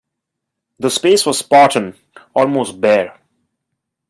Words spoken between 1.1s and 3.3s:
was spartan, almost bare.